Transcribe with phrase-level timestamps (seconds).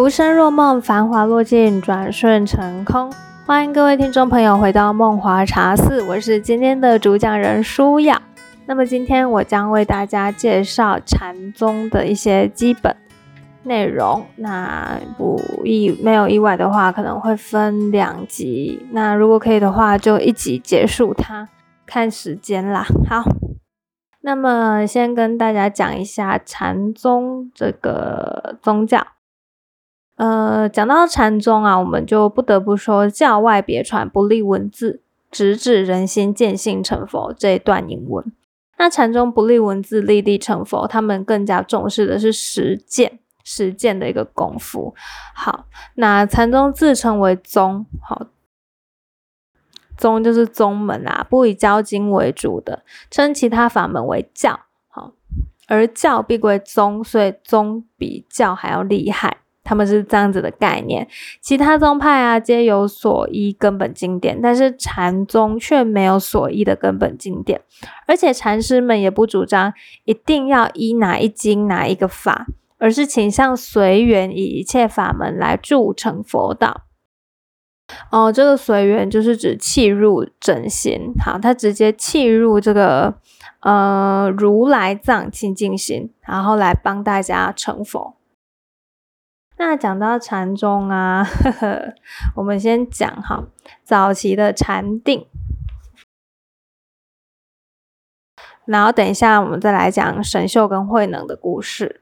[0.00, 3.12] 浮生若梦，繁华落尽，转瞬成空。
[3.44, 8.22] 欢迎各位听众朋友回到梦华茶寺，我是今天的主讲人舒雅。
[8.64, 12.96] 那么今天我将为大家介绍禅宗的一些基本
[13.64, 14.24] 内容。
[14.36, 18.86] 那不意没有意外的话，可能会分两集。
[18.92, 21.50] 那如果可以的话，就一集结束它，
[21.84, 22.86] 看时间啦。
[23.06, 23.22] 好，
[24.22, 29.06] 那么先跟大家讲一下禅宗这个宗教。
[30.20, 38.30] 呃，讲到禅宗啊，我们就不得不说“教外别传，不立文字，直指人心，见性成佛”这一段引文。
[38.76, 44.94] 那禅宗不立文字，立地成佛，他们更加重视的是实践，实践的一个功夫。
[45.34, 45.64] 好，
[45.94, 48.26] 那禅宗自称为宗，好，
[49.96, 54.60] 宗就是宗门啊，不以教经为主的，称其他法门为教。
[54.88, 55.14] 好，
[55.66, 59.38] 而教必归宗，所以宗比教还要厉害。
[59.62, 61.06] 他们是这样子的概念，
[61.40, 67.60] 其他宗派啊皆有所依根本经典，但是禅宗却没有所依的根本经典，
[68.06, 69.72] 而且禅师们也不主张
[70.04, 72.46] 一定要依哪一经哪一个法，
[72.78, 76.82] 而是倾向随缘，以一切法门来助成佛道。
[78.10, 83.14] 哦，这个随缘就是指契入真心，好，他直接契入这个
[83.60, 88.16] 呃如来藏清净心，然后来帮大家成佛。
[89.60, 91.94] 那讲到禅宗啊，呵呵，
[92.36, 93.46] 我们先讲哈，
[93.84, 95.26] 早期的禅定，
[98.64, 102.00] 然后等一下我们再来讲神秀跟慧能的故事。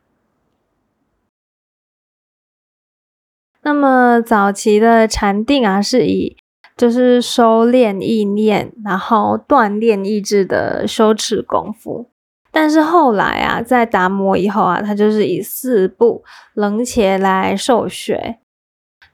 [3.62, 6.36] 那么早期的禅定啊，是以
[6.76, 12.08] 就是收敛意念，然后锻炼意志的修持功夫。
[12.50, 16.24] 但是后来啊，在达摩以后啊，他就是以四部
[16.54, 18.38] 冷且来受学。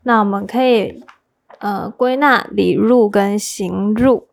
[0.05, 1.03] 那我们可以
[1.59, 4.29] 呃归纳理入跟行入。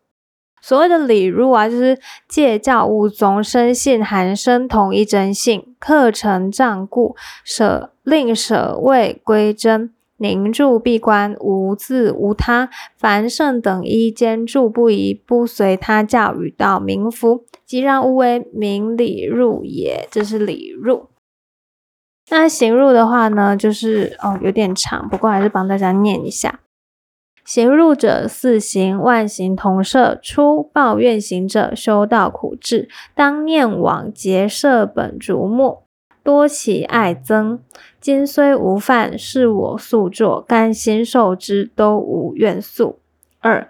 [0.60, 9.92] 所谓的理入啊，就是戒教务宗，生信含生同一真性，课程障故，舍令舍位归真。
[10.18, 20.06] 凝住闭关，无自无他，凡圣等一兼住不移，不随他教与道名符，即让无为名理入也。
[20.10, 21.08] 这是理入。
[22.28, 26.60] 那行入的话呢，就是哦有点长，不过还是帮大家念一下。
[27.46, 30.20] 行入者四行，万行同摄。
[30.22, 35.82] 初抱怨行者，修道苦志，当念往劫舍本逐末。
[36.22, 37.60] 多起爱憎，
[37.98, 42.98] 今虽无犯，是我素作，甘心受之，都无怨诉。
[43.40, 43.66] 二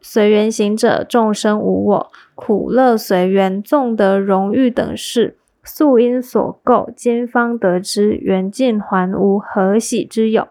[0.00, 10.48] 随缘行者，众生无我，苦乐随缘，纵得荣誉等事，素因所构，今方得知，缘尽还无，何喜之有？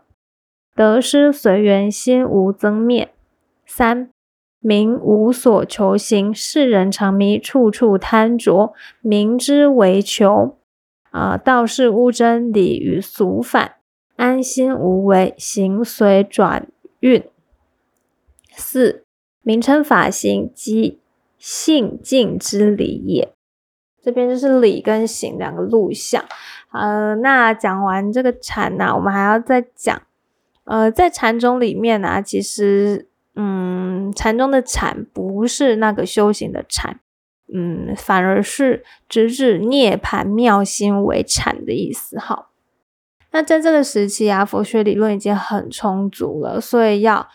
[0.75, 3.09] 得失随缘，心无增灭。
[3.65, 4.09] 三
[4.59, 10.57] 名无所求行，世人常迷，处处贪着，明知为求。
[11.11, 13.77] 啊，道是物真理与俗反，
[14.16, 16.67] 安心无为，行随转
[16.99, 17.23] 运。
[18.51, 19.03] 四
[19.49, 20.99] 名称法行，即
[21.39, 23.33] 性境之理也。
[23.99, 26.23] 这边就是理跟行两个录像。
[26.71, 29.99] 呃，那讲完这个禅呢，我们还要再讲。
[30.65, 36.99] 呃，在禅宗里面呢，其实，嗯，禅宗的禅不是那个修行的禅。
[37.51, 42.19] 嗯，反而是直指涅盘妙心为禅的意思。
[42.19, 42.49] 哈，
[43.31, 47.27] 那在这个时期啊，佛学理论已经很充足了，所以要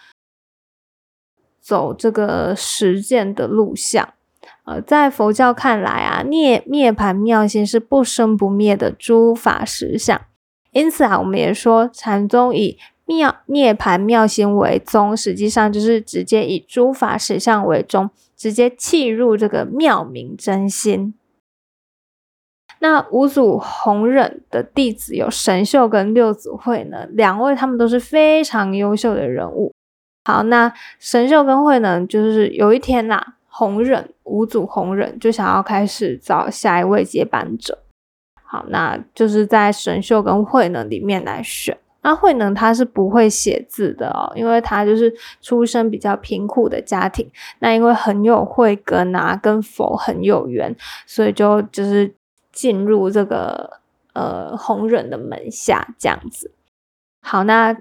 [1.65, 4.13] 走这个实践的路向。
[4.65, 10.21] 呃，在佛教看来啊，涅涅盘妙心是不生不灭的诸法实相，
[10.73, 18.11] 因此啊，我们也说禅宗以妙涅盘妙心为宗，实际上就是直接以诸法实相为宗。
[18.37, 21.15] 直接契入这个妙明真心。
[22.81, 29.73] 那五祖弘忍的弟子有神秀跟六祖慧能两位，他们都是非常优秀的人物。
[30.25, 37.79] 好，那神秀跟慧能就是有一天啦，弘忍五祖弘忍就想要开始找下一位接班者。
[38.43, 41.77] 好，那就是在神秀跟慧能里面来选。
[42.03, 45.11] 那慧能他是不会写字的哦，因为他就是
[45.41, 47.27] 出身比较贫苦的家庭。
[47.61, 52.15] 那因为很有慧根啊，跟佛很有缘，所以就就是
[52.53, 53.79] 进入这个
[54.13, 56.51] 呃弘忍的门下这样子。
[57.23, 57.75] 好，那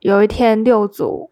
[0.00, 1.30] 有一天六祖、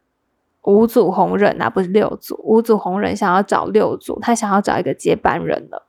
[0.68, 5.86] 五祖弘忍啊，不是六祖，五祖弘忍想要找六祖，他想要找一个接班人了。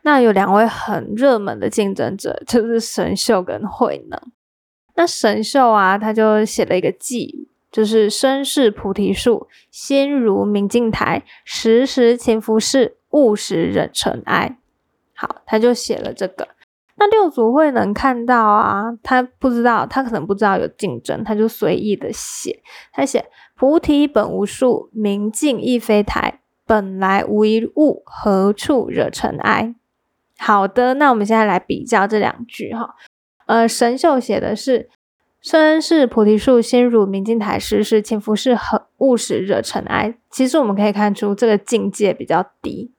[0.00, 4.18] 那有两位很热门的竞争者， 就是神秀跟慧能。
[4.94, 14.58] 那神秀啊，他就写了一个寄语，就是身是菩提树，心如明镜台，时时勤拂拭，勿使惹尘埃。
[15.14, 16.48] 好，他就写了这个。
[17.02, 22.62] 那六祖会能看到啊，他不知道，他可能不知道有竞争，他就随意的写。
[22.92, 29.74] 他写：菩提本无树，明镜亦非台，本来无一物，何处惹尘埃？
[30.38, 32.94] 好的，那我们现在来比较这两句哈。
[33.46, 34.88] 呃，神秀写的是
[35.42, 38.56] “身是菩提树，心如明镜台，时时勤拂拭，
[38.98, 40.16] 勿使惹尘埃”。
[40.30, 42.92] 其实我们可以看出，这个境界比较低。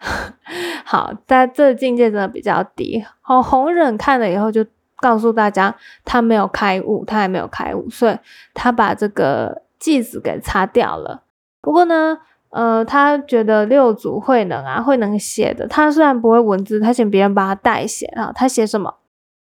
[0.84, 3.04] 好，在这境界真的比较低。
[3.20, 4.64] 好，弘忍看了以后就
[5.00, 8.16] 告诉大家，他没有开悟，他还没有开悟，所以
[8.52, 11.22] 他把这个句子给擦掉了。
[11.60, 12.18] 不过呢。
[12.50, 18.30] 呃，他觉得六祖慧能啊，慧能写的，他虽然不会文字，他请别人帮他代写啊。
[18.32, 18.94] 他写什么？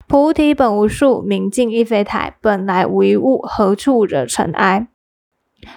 [0.08, 4.88] 菩提本无树，明镜亦非台，本来无一物，何处惹尘埃？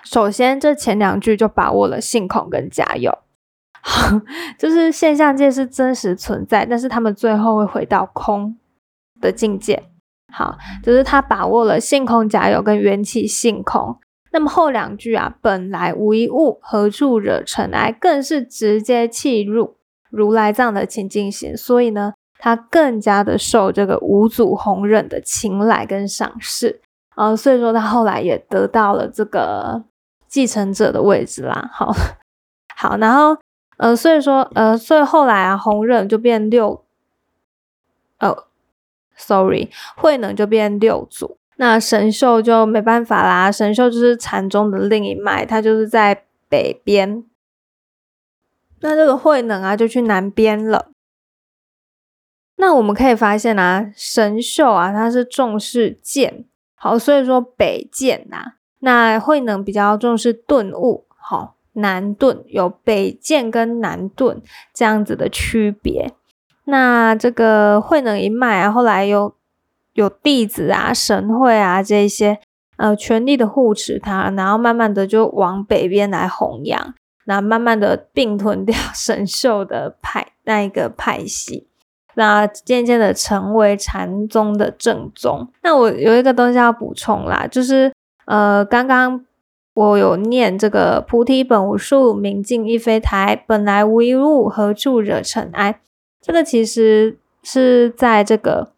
[0.03, 3.17] 首先，这前两句就把握了性空跟假有，
[4.59, 8.57] 就是现象界是真实存在，但是他们最后会回到空
[9.21, 9.85] 的境界。
[10.33, 13.99] 好，就是他把握了性空假有跟缘起性空。
[14.33, 19.77] 那么后两句啊，本来无一物，何处惹尘埃，更是直接契入
[20.11, 26.81] 如来藏的清净心，所以呢，他更加的受这个五祖弘忍的青睐跟赏识，
[27.15, 29.85] 呃，所以说他后来也得到了这个
[30.27, 31.71] 继承者的位置啦。
[31.73, 31.93] 好，
[32.75, 33.37] 好，然后
[33.76, 36.85] 呃，所以说呃，所以后来啊，弘忍就变六，
[38.21, 38.44] 哦
[39.17, 41.38] ，sorry，慧能就变六祖。
[41.56, 47.25] 那神秀就没办法啦，神秀就是禅宗的另一脉，它就是在北边。
[48.81, 50.91] 那这个慧能啊，就去南边了。
[52.56, 56.44] 那我们可以发现啊，神秀啊，他是重视剑，
[56.75, 58.55] 好，所以说北剑呐。
[58.81, 64.43] 那慧能比较重视顿悟，好，南顿有北见跟南顿
[64.73, 66.12] 这样子的区别。
[66.65, 69.35] 那这个慧能一脉啊，后来又。
[69.94, 72.41] 有弟子啊、神会啊这些，
[72.79, 76.93] 呃，全力的护持他，然后慢慢的就往北边来弘扬，
[77.26, 81.69] 那慢慢的并吞掉 神秀的派那一个派系，
[82.15, 85.49] 那渐渐的成为禅宗的正宗。
[85.62, 87.93] 那我有一个东西要补充啦，就是
[88.26, 89.25] 呃，刚刚
[89.75, 95.81] 我有念这个“菩提本无树，明镜亦非台，本来无一物，何处惹尘埃”，
[96.23, 98.71] 这个其实是在这个。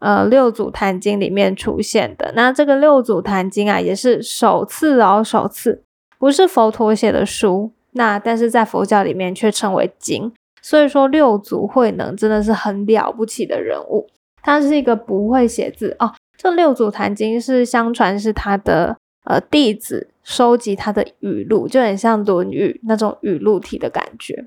[0.00, 5.82] 呃，六祖坛经里面出现的那这个六祖坛经啊，也是首次哦，首次
[6.18, 10.32] 不是佛陀写的书，那但是在佛教里面却称为经，
[10.62, 14.08] 所以说六祖慧能真的是很了不起的人物，
[14.42, 16.14] 他是一个不会写字哦。
[16.34, 24.46] 这六祖坛经是相传是他的呃弟子收集他的语录，就很像《论语》那种语录体的感觉，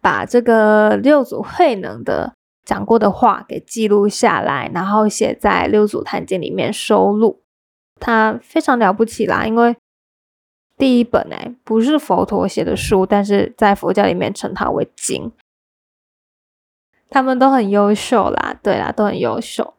[0.00, 2.34] 把这个六祖慧能的。
[2.66, 7.40] 讲过的话给记录下来，然后写在《六祖坛经》里面收录。
[8.00, 9.76] 他非常了不起啦，因为
[10.76, 15.30] 第一本哎不是佛陀写的书，但是在佛教里面称它为经。
[17.08, 19.74] 他们都很优秀啦，对啦，都很优秀。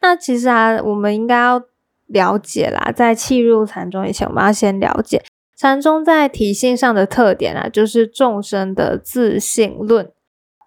[0.00, 1.62] 那其实啊，我们应该要
[2.06, 5.22] 了解啦，在契入禅宗以前，我们要先了解
[5.56, 10.10] 禅宗在体性上的特点啊，就是众生的自性论。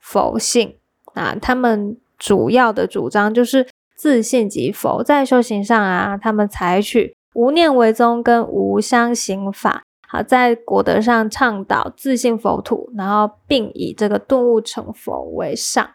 [0.02, 0.78] 佛性
[1.14, 5.04] 啊，他们主要的主张就是自信即佛。
[5.04, 9.84] 在修行上啊，他们采取无念为宗跟无相行法。
[10.08, 15.92] 好，在果德上倡导自信佛土，然后并以这个顿悟成佛为上。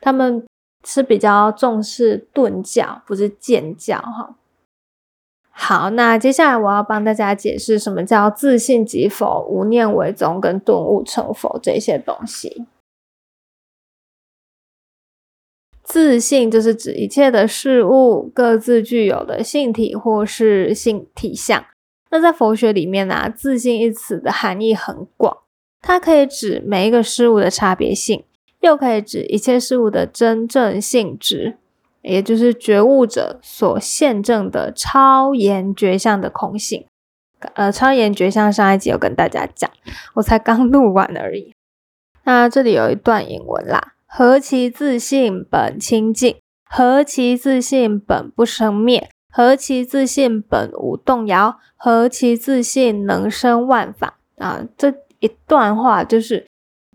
[0.00, 0.44] 他们
[0.84, 4.36] 是比较重视顿教，不是见教哈。
[5.50, 12.66] 好，那接下来我要帮大家解释什么叫自信即佛、无念为宗跟顿悟成佛这些东西。
[15.82, 21.64] 自信就是指一切的事物各自具有的性体或是性体相。
[22.10, 25.38] 那在佛学里面呢，自信一词的含义很广，
[25.80, 28.24] 它可以指每一个事物的差别性，
[28.64, 31.58] 又可以指一切事物的真正性质，
[32.00, 36.86] 也就是觉悟者所现证的超言觉相的空性。
[37.54, 39.70] 呃，超言觉相上一集有跟大家讲，
[40.14, 41.52] 我才刚录完而已。
[42.24, 43.92] 那这里有一段引文啦。
[44.06, 46.36] 何其自信本清净，
[46.70, 54.64] 何其自信本不生灭，何其自信本无动摇，何其自信能生万法啊！
[54.78, 56.46] 这一段话就是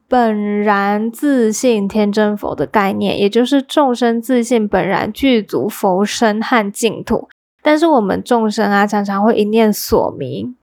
[0.09, 7.29] 本然自信天真佛的概念，也就是众生自信本然具足佛身和净土。
[7.61, 10.55] 但是我们众生啊，常常会一念所迷，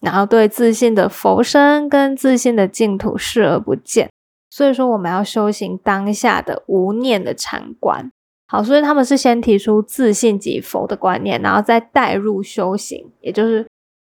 [0.00, 4.08] 然后对自信的佛身跟自信的净土视而不见。
[4.50, 8.08] 所以说，我们要修行当下的无念的禅观。
[8.46, 13.66] 好，所以他们是先提出自信即佛的观念，然后再带入修行，也就是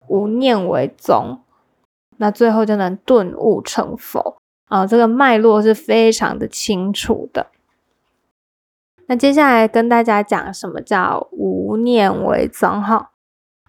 [0.08, 1.40] 无念为宗，
[2.16, 4.36] 那最后就能顿悟成佛。
[4.68, 7.48] 啊，这个脉络是非常的清楚的。
[9.06, 13.10] 那接下来跟大家讲什么叫无念为宗哈。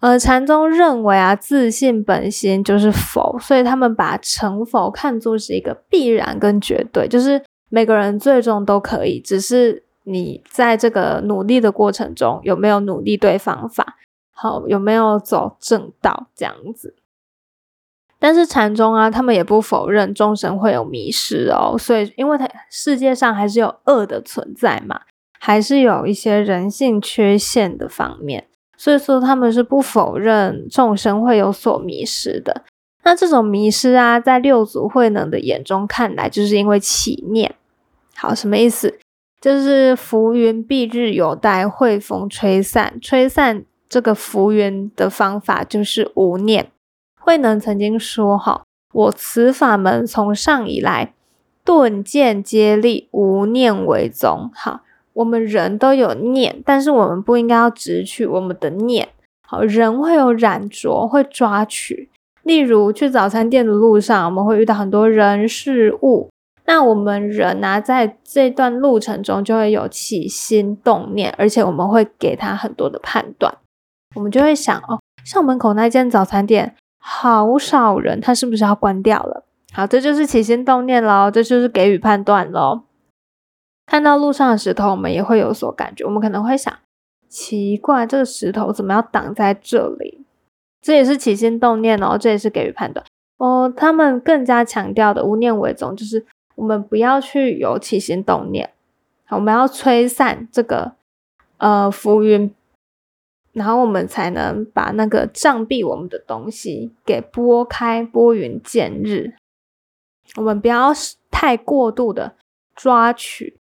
[0.02, 13.98] 呃，禅宗认为啊，自信本心就是佛，所以他们把成佛看作是一个必然跟绝对，就是每个人最终都可以，只是你在这个努力的过程中有没有努力对方法，
[14.32, 16.96] 好有没有走正道这样子。
[18.20, 25.02] 但是禅宗啊，他们也不否认众生会有迷失哦，所以因为它世界上还是有恶的存在嘛，
[25.40, 28.48] 还是有一些人性缺陷的方面，
[28.78, 32.64] 所以说他们是不否认众生会有所迷失的。
[33.04, 37.56] 那这种迷失啊，在六祖慧能的眼中看来，就是因为起念。
[38.16, 39.00] 好，什么意思？
[39.40, 46.70] 就是浮云蔽日有待汇风吹散，吹散这个浮云的方法就是无念。
[47.30, 51.14] 慧能曾经说：“哈，我此法门从上以来，
[51.64, 54.50] 顿渐接力，无念为宗。
[54.56, 54.82] 好，
[55.14, 59.10] 我们人都有念，但是我们不应该要直取我们的念。
[59.48, 62.10] 好，人会有染着，会抓取。
[62.42, 66.32] 例如去早餐店的路上，我们会遇到很多人事物。
[66.66, 73.56] 那我们人呢，在这段路程中就会有起心动念，而且我们会给他很多的判断。
[74.16, 79.46] 我们就会想：哦，校门口那间早餐店。”好少人，他是不是要关掉了？
[79.72, 82.82] 好，这就是起心动念喽，这就是给予判断喽。
[83.86, 86.04] 看到路上的石头，我们也会有所感觉。
[86.06, 86.72] 我们可能会想，
[87.28, 90.26] 奇怪，这个石头怎么要挡在这里？
[90.82, 93.06] 这也是起心动念哦，这也是给予判断
[93.38, 93.74] 哦。
[93.76, 96.26] 他们更加强调的无念为宗，就是
[96.56, 98.70] 我们不要去有起心动念，
[99.26, 100.94] 好，我们要吹散这个
[101.58, 102.54] 呃浮云。
[103.52, 109.34] 然后我们才能把那个障蔽我们的东西给拨开，拨云见日。
[110.36, 110.92] 我们不要
[111.32, 112.36] 太过度的
[112.76, 113.58] 抓取。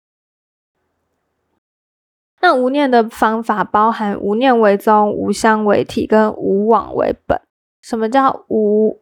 [2.41, 7.41] 那无念的方法包含无念为宗、无相为体跟无往为本。
[7.81, 9.01] 什么叫无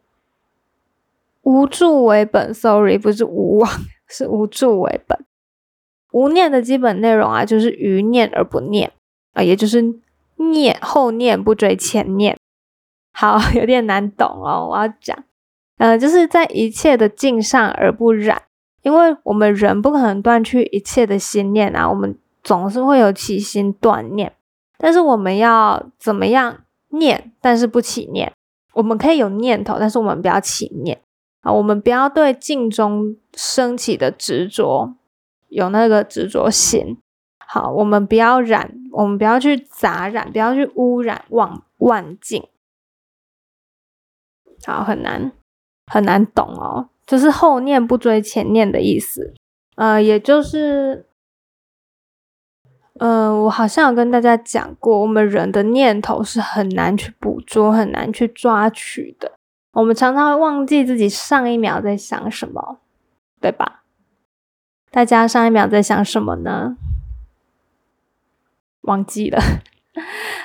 [1.43, 3.69] 无助为本？Sorry，不是无往，
[4.09, 5.23] 是无助为本。
[6.11, 8.91] 无念的基本内容啊，就是余念而不念
[9.33, 9.99] 啊，也就是。
[10.49, 12.37] 念后念不追前念，
[13.13, 14.67] 好 有点难懂哦。
[14.71, 15.23] 我要讲，
[15.77, 18.41] 呃，就是在一切的境上而不染，
[18.81, 24.33] 因为我们人不可能断去一切的心念啊，我们总是会有起心断念。
[24.77, 28.33] 但是我们要怎么样念，但是不起念？
[28.73, 30.99] 我们可以有念头，但是我们不要起念
[31.41, 31.51] 啊。
[31.51, 34.95] 我们不要对镜中升起的执着
[35.49, 36.97] 有那个执着心。
[37.45, 42.47] 好，我们不要染，我们不要去杂染，不要去污染万万境。
[44.65, 45.31] 好，很难
[45.87, 49.33] 很难懂哦，就是后念不追前念的意思。
[49.75, 51.07] 呃，也就是，
[52.99, 59.31] 呃，我好像有跟大家讲过，我们人的念头是很难去捕捉、很难去抓取的。
[59.73, 62.79] 我们常常会忘记自己上一秒在想什么，
[63.39, 63.83] 对吧？
[64.91, 66.77] 大家上一秒在想什么呢？
[68.81, 69.39] 忘记了，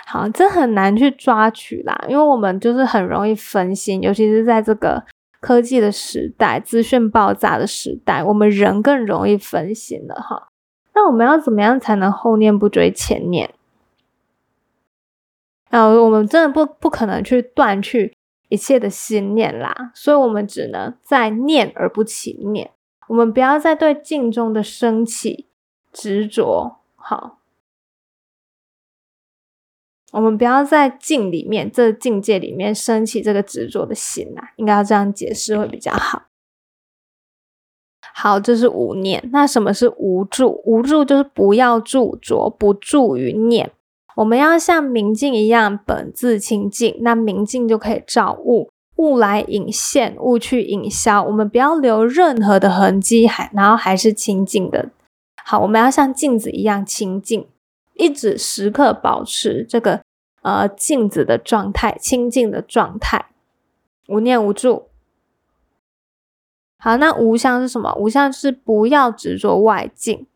[0.07, 5.05] 好，这很难去抓取啦，因为我们就是很容易分心，尤其是在这个
[5.41, 10.49] 科技的时代、资讯爆炸的时代，我们人更容易分心了哈。
[10.95, 13.55] 那我们要怎么样才能后念不追前念？
[15.71, 18.15] 啊，我们真的不不可能去断去
[18.49, 22.71] 一切的心念啦，所以我们只能在念而不起念。
[23.09, 25.47] 我们不要再对镜中的升起
[25.93, 27.39] 执着，好。
[30.17, 36.23] 我们不要在境里面，这境界里面升起这个执着的心呐，应该要这样解释会比较好。
[38.15, 39.29] 好，这是无念。
[39.31, 40.63] 那什么是无助？
[40.65, 43.71] 无助就是不要著着，不住于念。
[44.15, 51.23] 我们要像明镜一样，本自清净，那明镜就可以照物，物来引现，物去引消。
[51.25, 54.89] 我们不要留任何的痕迹，还然后还是清净的。
[55.45, 57.47] 好，我们要像镜子一样清净。
[57.99, 60.03] 一直时刻保持这个
[60.47, 63.27] 呃镜子的状态，清净的状态，
[64.07, 64.87] 无念无助。
[66.79, 67.93] 好，那无相是什么？
[67.97, 70.29] 无相是不要执着外境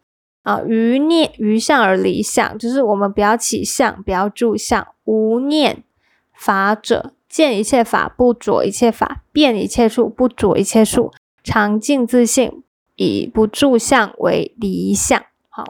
[0.43, 4.89] 啊，于念于相而离相，就是我们不要起相，不要住相。
[5.05, 5.85] 无念
[6.33, 11.13] 法者，见一切法不着一切法，辨一切处不着一切处，
[11.45, 12.65] 常静自性，
[12.97, 15.23] 以不住相为离相。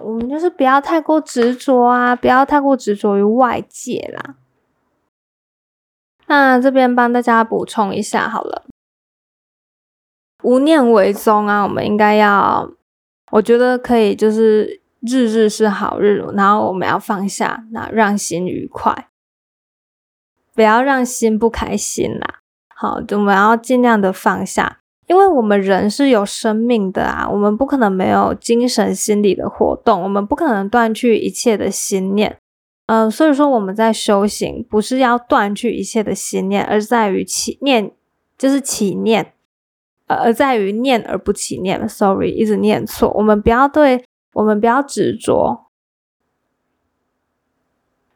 [0.03, 4.37] 我们就是不要太过执着啊，不要太过执着于外界啦。
[6.27, 8.65] 那这边帮大家补充一下好了。
[10.43, 12.71] 无念为宗啊，我们应该要，
[13.33, 19.09] 我觉得可以，就是日日是好日，然后我们要放下，那让心愉快，
[20.55, 22.41] 不要让心不开心啦。
[22.69, 24.80] 好，我们要尽量的放下，
[25.11, 32.37] 因为我们人是有生命的啊，我们不可能没有精神心理的活动，我们不可能断去一切的心念。
[32.87, 37.91] 嗯，所以说我们在修行，不是要断去一切的心念，而在于起念，
[38.39, 39.33] 就是起念。
[40.07, 43.11] 而在于念而不起念，sorry，一直念错。
[43.17, 45.70] 我们不要对，我们不要执着。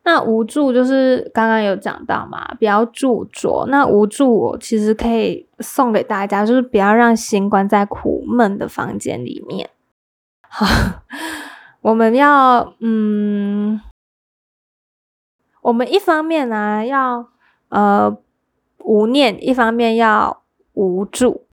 [0.07, 3.67] 那无助就是刚刚有讲到嘛，不要著着。
[3.69, 9.71] 那无助，我其实可以送给大家，就是不要让心关在苦闷的房间里面。
[10.47, 10.67] 好，
[11.81, 13.81] 我们要，嗯，
[15.63, 17.29] 我们一方面呢要
[17.71, 18.15] 呃
[18.81, 20.43] 无念，一方面要
[20.75, 21.47] 无助。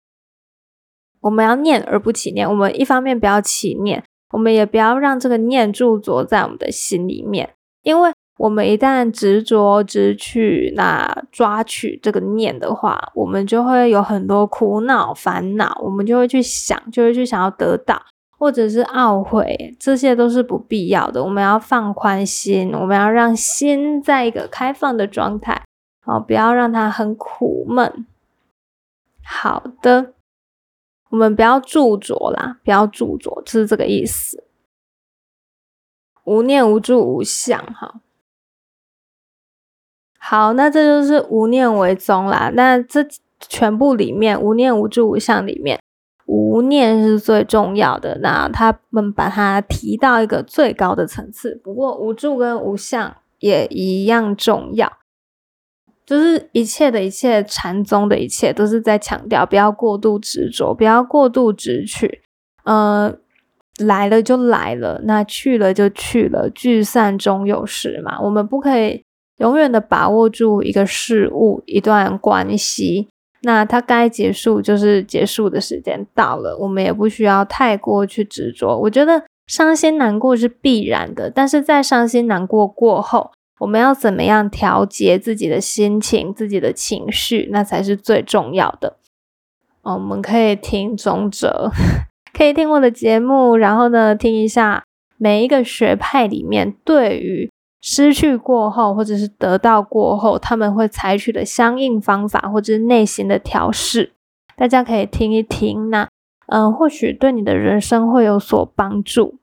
[1.21, 18.01] 我们要念而不起念，我们一方面不要起念，我们也不要让这个念驻着在我们的心里面，因为我们一旦执着执取那抓取这个念的话，我们就会有很多苦恼烦恼，我们就会去想，就会去想要得到，
[18.39, 21.23] 或者是懊悔，这些都是不必要的。
[21.23, 25.65] 我们要放宽心，我们要让心在一个开放的状态，
[26.01, 28.07] 好，不要让它很苦闷。
[29.23, 30.15] 好的。
[31.11, 34.45] 我们不要著着啦，不要著着，就是这个意思。
[36.25, 38.03] 无念无住无相，哈。
[40.19, 42.51] 好，那这就是无念为宗啦。
[42.55, 43.07] 那这
[43.41, 45.81] 全部里面，无念无住无相里面，
[46.27, 48.19] 无念是最重要的。
[48.21, 51.61] 那他们把它提到一个最高的层次。
[51.63, 54.93] 不过无住跟无相也一样重要。
[56.05, 62.23] 就是一切的一切禅宗的一切，都是在强调不要过度执着，不要过度执取。
[62.65, 63.15] 呃，
[63.79, 68.19] 来了就来了，那去了就去了，聚散终有时嘛。
[68.23, 69.05] 我们不可以
[69.39, 73.09] 永远的把握住一个事物、一段关系，
[73.43, 78.77] 那它该结束就是结束的时间到了，我们也不需要太过去执着。
[78.77, 83.31] 我觉得伤心难过是必然的，但是在伤心难过过后。
[83.61, 88.99] 我们要怎么样调节自己的心情、自己的情绪，那才是最重要的。
[89.83, 91.69] 哦，我们可以听中哲，
[92.33, 94.85] 可以听我的节目，然后呢，听一下
[95.17, 104.13] 每一个学派里面对于失去过后或者是得到过后，他们会采取的相应方法或者是内心的调试，
[104.57, 105.91] 大家可以听一听。
[105.91, 106.09] 那
[106.47, 109.39] 嗯，或许对你的人生会有所帮助。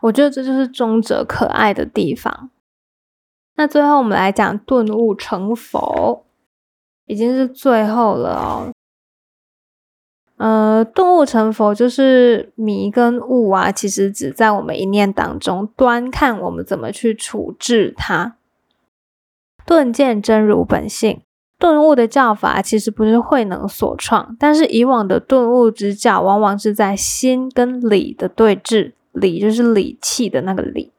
[0.00, 2.50] 我觉得这就是中者可爱的地方。
[3.56, 6.24] 那最后我们来讲顿悟成佛，
[7.06, 8.72] 已经是最后了哦。
[10.36, 18.36] 呃，顿悟成佛就是迷跟悟啊，其实只在我们一念当中，端看我们怎么去处置它。
[19.64, 21.22] 顿见真如本性，
[21.58, 30.92] 顿悟的教法其实不是慧能所创，但是以往的顿悟之教，往往是在心跟理的对峙，理就是理气的那个理。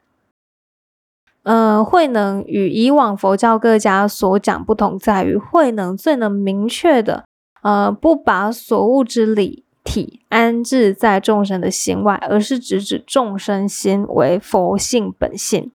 [1.44, 7.24] 呃，慧能与以往佛教各家所讲不同，在于慧能最能明确的，
[7.62, 15.72] 呃，不把所悟之理体安置在众生的心外，而是直指众生心为佛性本性。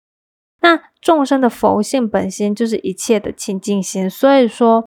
[0.61, 4.87] 那众生的佛性本心就是一切的清净心，所以说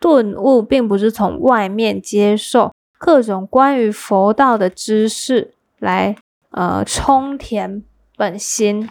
[0.00, 6.16] 顿悟并不是从外面接受各种关于佛道的知识来，
[6.50, 7.82] 呃，充填
[8.16, 8.88] 本心。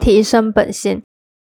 [0.00, 1.02] 提升本心，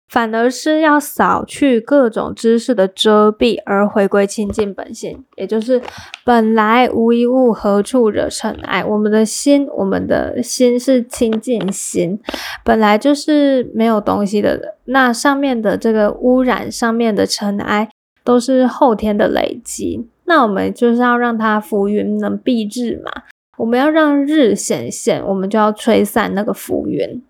[0.08, 5.82] 反而是要扫去各种知识的遮蔽，而回归清净本性，也就是
[6.24, 8.82] 本来无一物，何处惹尘埃？
[8.84, 12.18] 我们的心，我们的心是清净心，
[12.64, 14.76] 本来就是没有东西的。
[14.86, 17.90] 那上面的这个污染，上面的尘埃，
[18.24, 20.08] 都是后天的累积。
[20.24, 23.24] 那我们就是要让它浮云能蔽日嘛？
[23.58, 27.22] 我们要让日显现，我们就要吹散那个浮云。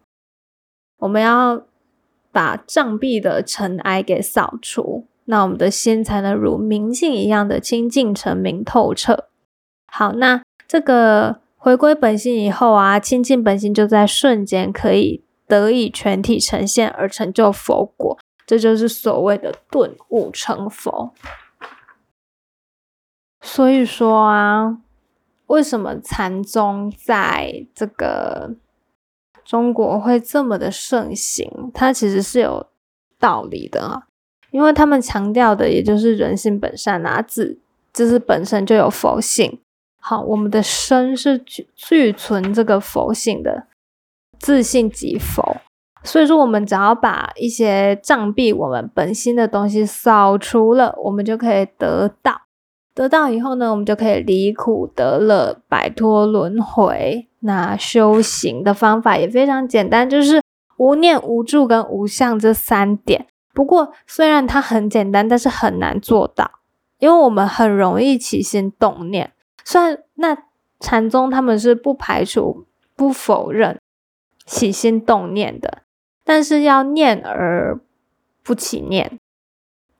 [0.98, 1.62] 我们要
[2.32, 9.28] 把障壁的尘埃给扫除，那我们的心才能如明镜一样的清净澄明透彻。
[9.86, 21.12] 好，那这个回归本心以后啊，清净本心就在瞬间可以得以全体呈现而成就佛果，这就是所谓的顿悟成佛。
[23.40, 24.78] 所以说啊，
[25.46, 28.54] 为什么禅宗在这个
[29.48, 31.50] 中国会这么的盛行？
[31.72, 32.66] 它其实是有
[33.18, 34.02] 道理的啊，
[34.50, 37.58] 因为他们强调的也就是人性本善啊，自
[37.94, 39.58] 就是本身就有佛性。
[40.00, 43.68] 好，我们的身是具具存这个佛性的，
[44.38, 45.56] 自信即佛。
[46.04, 52.42] 所以说，我们只要把一些障蔽我们本心的东西扫除了，我们就可以得到。
[52.98, 57.28] 得到以后呢，我们就可以离苦得乐，摆脱轮回。
[57.38, 60.42] 那修行的方法也非常简单，就是
[60.78, 63.28] 无念、无助跟无相这三点。
[63.54, 66.50] 不过，虽然它很简单，但是很难做到，
[66.98, 69.32] 因为我们很容易起心动念。
[69.64, 70.36] 虽然那
[70.80, 73.78] 禅宗他们是不排除、不否认
[74.44, 75.82] 起心动念的，
[76.24, 77.78] 但是要念而
[78.42, 79.16] 不起念，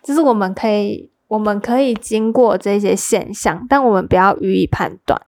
[0.02, 1.12] 就是我们可以。
[1.28, 5.20] 我们可以经过这些现象，但我们不要予以判断，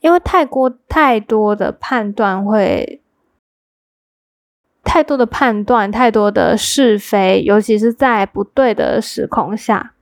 [0.00, 3.02] 因为太过太多的判断会
[4.84, 9.94] 太多的判断，太多的是非，尤其是在不对的时空下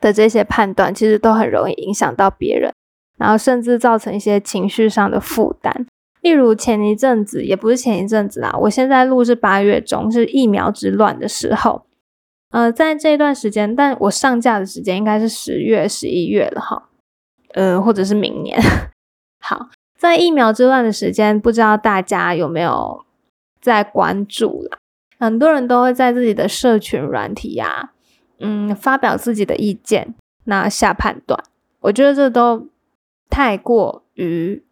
[0.00, 2.72] 的这些判断，其实都很容易影响到别人，
[3.18, 5.86] 然后甚至造成一些情绪上的负担。
[6.20, 11.87] 例如前一阵子，也不是前一阵子啦，我现在录是八月中，是疫苗之乱的时候。
[12.50, 16.88] 呃，在这段时间，但我上架的时间应该是十月、十一月了哈，
[17.52, 18.58] 呃，或者是明年。
[19.38, 23.04] 好，在疫苗之乱的时间，不知道大家有没有
[23.60, 24.78] 在关注啦？
[25.18, 27.92] 很多人都会在自己的社群软体呀，
[28.38, 31.44] 嗯，发表自己的意见，那下判断。
[31.80, 32.68] 我觉得这都
[33.28, 34.64] 太过于，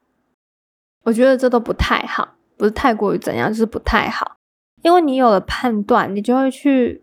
[1.04, 4.36] 我觉得这都不太好，不是太过于怎样，就是不太好，
[4.82, 7.02] 因为你有了判断，你就会去。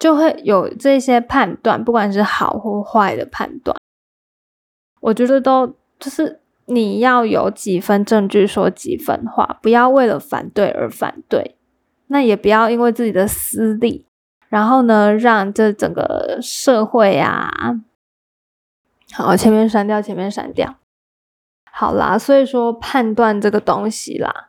[0.00, 3.76] 就会有这些判断，不管是好或坏的判断，
[5.00, 11.56] 我觉得都就是你要有几分证据说几分话，不要为了反对而反对，
[12.06, 14.06] 那也不要因为自己的私利，
[14.48, 17.50] 然后呢让这整个社会啊，
[19.12, 20.76] 好前面删掉，前面删掉，
[21.70, 24.48] 好啦，所以说判断这个东西啦，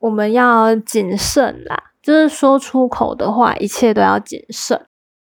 [0.00, 1.91] 我们要谨慎啦。
[2.02, 4.84] 就是说出口的话，一切都要谨慎，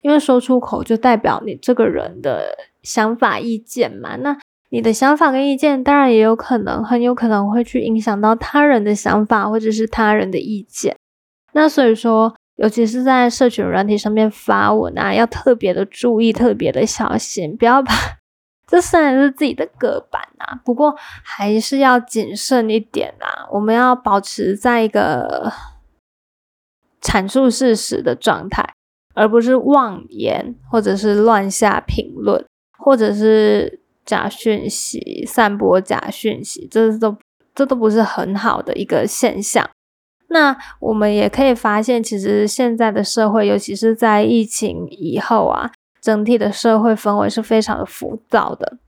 [0.02, 4.16] 因为说出口就代表你这个人的想法、意见嘛。
[4.16, 4.36] 那
[4.68, 10.94] 你的想法跟意见，当然也有可能，很有可能会去影响到他人的想法或者是他人的意见。
[11.54, 17.94] 那所以说，尤其是在社群软体上面发文啊，要特别的注意，特别的小心，不要把
[18.66, 23.48] 这虽然是自己的个板啊，不过还是要谨慎一点啊。
[23.50, 25.50] 我们要保持在一个。
[27.00, 28.64] 阐述事实的状态，
[29.14, 32.44] 而不是妄言，或者是乱下评论，
[32.78, 37.16] 或者是假讯息、散播假讯息，这都
[37.54, 39.68] 这都不是很好的一个现象。
[40.28, 48.78] 那我们也可以发现，其实现在的社会，尤其是在疫情以后啊，整体的社会氛围是非常的浮躁的。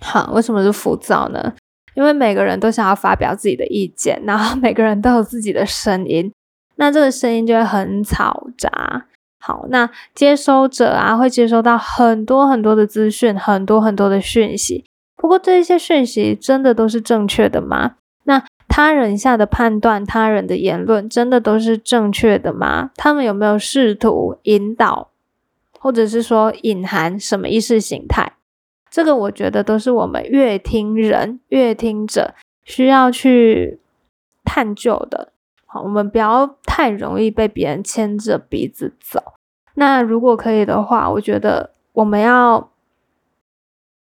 [0.00, 1.54] 好，为什么是浮躁呢？
[1.94, 6.32] 因为每个人都想要发表自己的意见，然后每个人都有自己的声音。
[6.76, 9.06] 那这个声音就会很嘈杂。
[9.38, 14.84] 好，那接收者啊，会接收到很多很多的资讯，很多很多的讯息。
[15.16, 17.96] 不过这些讯息真的都是正确的吗？
[18.24, 22.90] 那他人下的判断，他人的言论，真的都是正确的吗？
[22.96, 25.10] 他们有没有试图引导，
[25.78, 28.32] 或者是说隐含什么意识形态？
[28.90, 32.34] 这个我觉得都是我们乐听人、乐听者
[32.64, 33.78] 需要去
[34.42, 35.33] 探究的。
[35.82, 39.22] 我们不要太容易被别人牵着鼻子走。
[39.74, 42.70] 那如果可以的话，我觉得我们要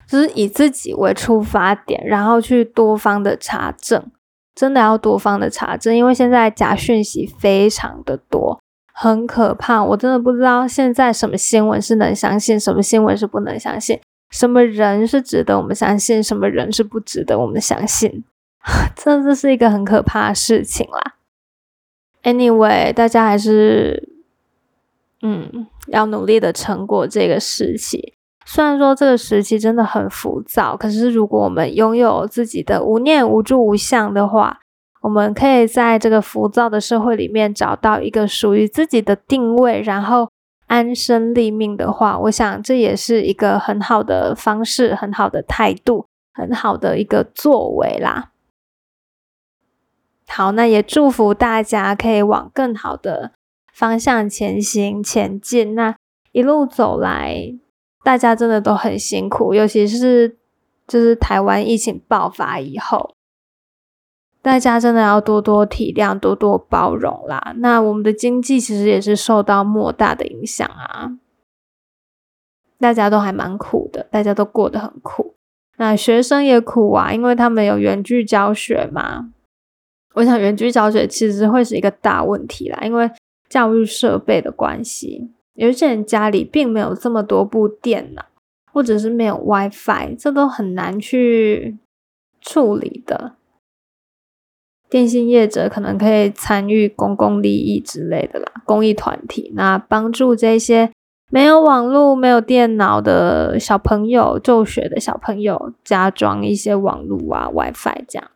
[0.06, 4.10] 就是以自己为出发点，然后去多方的查证，
[4.54, 8.60] 真的要多方的查证，因为现在假讯息非常的多，
[8.92, 9.82] 很可怕。
[9.82, 18.24] 我真的不知道现在什么新闻是能相信，什么新闻是不能相信，什么人是值得我们相信，什么人是不值得我们相信。
[18.94, 21.14] 这这是一个很可怕的事情啦。
[22.22, 24.08] Anyway，大家还是
[25.22, 28.14] 嗯要努力的撑过这个时期。
[28.44, 34.58] 虽然说这个时期真的很浮躁，可是如果我们拥有自己的无念、无助、无相的话，
[35.00, 40.28] 我们可以在这个浮躁的社会里面找到一个属于自己的定位，然后
[40.66, 48.31] 安身立命的话，我想这也是一个很好的方式，很好的态度，很好的一个作为啦。
[50.34, 53.32] 好，那也祝福大家可以往更好的
[53.74, 55.74] 方向前行前进。
[55.74, 55.94] 那
[56.32, 57.54] 一路走来，
[58.02, 60.38] 大家真的都很辛苦，尤其是
[60.88, 63.14] 就是台湾疫情爆发以后。
[64.40, 67.52] 大家真的要多多体谅，多多包容啦。
[67.58, 71.12] 那我们的经济其实也是受到莫大的影响啊，
[72.80, 75.36] 大家都还蛮苦的，大家都过得很苦。
[75.76, 79.32] 那学生也苦啊，因为他们有远距教学嘛。
[80.14, 83.10] 我想远距教学其实会是一个大问题啦，因为
[83.48, 88.24] 教育设备的关系，有些人家里并没有这么多部电脑，
[88.72, 91.76] 或者是没有 WiFi，这都很难去
[92.40, 93.32] 处理的。
[94.90, 100.90] 电信业者可能可以参与公共利益之类的啦，公益团体，那帮助这些
[101.30, 108.30] 没有网络、没有电脑的小朋友就学的小朋友加装一些网络啊、WiFi 这样。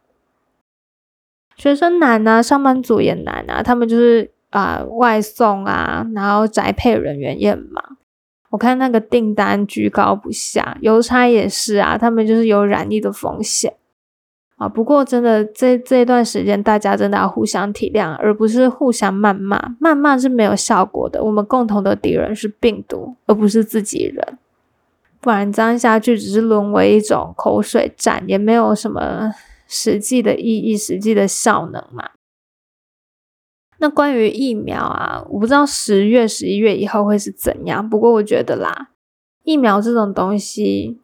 [1.56, 7.96] 学生难啊，上班族也难啊，他们就是啊外送啊，然后宅配人员也很忙。
[8.50, 13.74] 我看那个订单居高不下，邮差也是啊，他们就是有染疫的风险。
[14.56, 19.74] 啊，不过真的这这一段时间，大家真的要互相体谅，而不是互相谩骂。
[19.80, 21.22] 谩骂是没有效果的。
[21.22, 24.38] 我们共同的敌人是病毒，而不是自己人。
[25.20, 29.30] 不然这样下去，只是沦为一种口水战，也没有什么
[29.66, 32.10] 实际的意义、实际的效能嘛。
[33.78, 37.88] 那关于疫苗啊，我不知道十月、十一月以后会是怎样。
[37.88, 38.90] 不过我觉得啦，
[39.42, 40.98] 疫苗这种东西，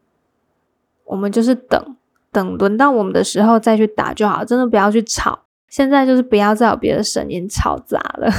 [1.04, 1.96] 我们就是等。
[2.30, 5.40] 等轮到我们的时候再去打就好，真的不要去吵。
[5.68, 8.30] 现在就是不要再有别的声音吵杂了。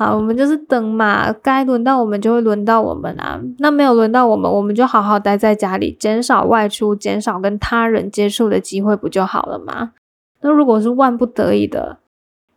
[0.00, 3.38] 好，我们就是等嘛，该轮到我们就会轮到我们啊。
[3.58, 9.92] 那没有轮到我们，我们就好好待在家里，减少外出，减少跟他人接触的机会，不就好了吗？
[10.40, 11.98] 那如果是万不得已的，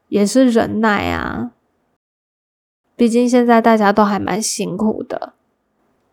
[0.08, 1.52] 也是忍耐啊。
[2.96, 5.34] 毕竟现在大家都还蛮辛苦的。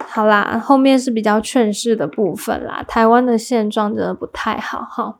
[0.00, 2.82] 好啦，后面是比较劝世的部分啦。
[2.82, 5.19] 台湾的现状真的不太好哈。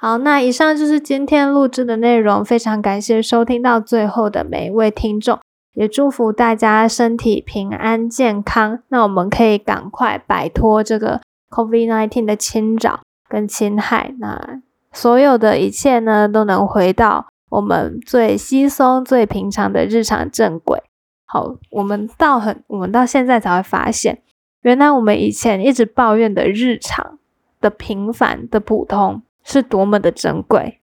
[0.00, 5.40] 好，那以上就是今天录制的内容，非常感谢收听到最后的每一位听众，
[5.74, 8.78] 也祝福大家身体平安健康。
[8.90, 14.60] 那我们可以赶快摆脱这个 COVID-19 的侵扰跟侵害，那
[14.92, 20.80] 所有的一切呢，都能回到我们最稀松、最平常的日常正轨。
[21.26, 24.22] 好，我们到很，我们到现在才会发现，
[24.62, 27.18] 原来我们以前一直抱怨的日常
[27.60, 30.80] 的平凡的普通是多么的珍贵，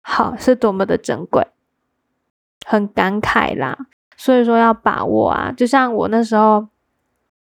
[0.00, 1.46] 好，是多么的珍贵，
[2.66, 3.86] 很感慨啦。
[4.16, 6.68] 所以说要把握啊，就像我那时候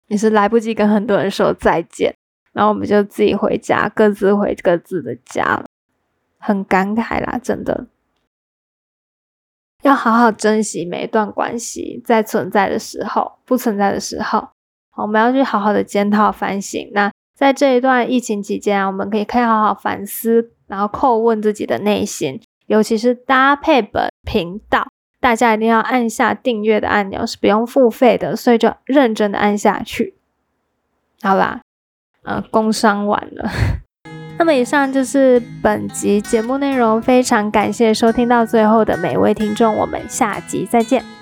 [0.07, 2.15] 也是来不及跟很多人说再见，
[2.51, 5.63] 然后我们就自己回家，各自回各自的家，
[6.37, 7.87] 很感慨啦，真的。
[9.83, 14.49] 要好好珍惜每一段关系，在存在的时候，不存在的时候，
[14.95, 16.89] 我们要去好好的检讨反省。
[16.93, 24.87] 那在这一段疫情期间啊，我们可以可以好好反思，然后叩问自己的内心，尤其是搭配本频道，
[25.19, 30.15] 大家一定要按下订阅的按钮，是不用付费的，所以就认真的按下去。
[31.21, 31.61] 好啦，
[32.23, 33.47] 呃，工伤完了。
[34.39, 41.16] 那么以上就是本集节目内容，非常感谢收听到最后的每位听众，我们下集再见。